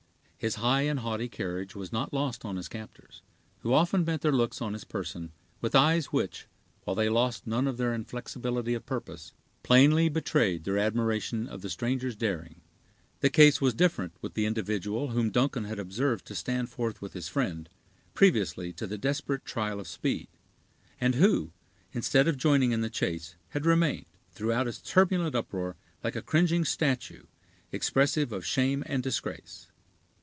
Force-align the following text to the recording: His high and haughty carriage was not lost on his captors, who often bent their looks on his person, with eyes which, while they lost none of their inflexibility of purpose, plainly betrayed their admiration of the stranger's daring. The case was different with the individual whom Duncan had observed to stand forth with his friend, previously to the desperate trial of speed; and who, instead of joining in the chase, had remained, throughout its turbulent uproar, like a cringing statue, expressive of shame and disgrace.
His 0.37 0.55
high 0.55 0.81
and 0.81 1.01
haughty 1.01 1.29
carriage 1.29 1.75
was 1.75 1.91
not 1.93 2.11
lost 2.11 2.43
on 2.45 2.55
his 2.57 2.67
captors, 2.67 3.21
who 3.59 3.75
often 3.75 4.03
bent 4.03 4.23
their 4.23 4.31
looks 4.31 4.59
on 4.59 4.73
his 4.73 4.83
person, 4.83 5.31
with 5.61 5.75
eyes 5.75 6.07
which, 6.07 6.47
while 6.83 6.95
they 6.95 7.09
lost 7.09 7.45
none 7.45 7.67
of 7.67 7.77
their 7.77 7.93
inflexibility 7.93 8.73
of 8.73 8.83
purpose, 8.83 9.33
plainly 9.61 10.09
betrayed 10.09 10.63
their 10.63 10.79
admiration 10.79 11.47
of 11.47 11.61
the 11.61 11.69
stranger's 11.69 12.15
daring. 12.15 12.59
The 13.19 13.29
case 13.29 13.61
was 13.61 13.75
different 13.75 14.13
with 14.19 14.33
the 14.33 14.47
individual 14.47 15.09
whom 15.09 15.29
Duncan 15.29 15.65
had 15.65 15.77
observed 15.77 16.25
to 16.25 16.33
stand 16.33 16.69
forth 16.71 17.03
with 17.03 17.13
his 17.13 17.27
friend, 17.27 17.69
previously 18.15 18.73
to 18.73 18.87
the 18.87 18.97
desperate 18.97 19.45
trial 19.45 19.79
of 19.79 19.87
speed; 19.87 20.27
and 20.99 21.13
who, 21.13 21.53
instead 21.93 22.27
of 22.27 22.39
joining 22.39 22.71
in 22.71 22.81
the 22.81 22.89
chase, 22.89 23.35
had 23.49 23.63
remained, 23.67 24.07
throughout 24.31 24.67
its 24.67 24.81
turbulent 24.81 25.35
uproar, 25.35 25.75
like 26.03 26.15
a 26.15 26.21
cringing 26.23 26.65
statue, 26.65 27.25
expressive 27.71 28.31
of 28.31 28.43
shame 28.43 28.81
and 28.87 29.03
disgrace. 29.03 29.67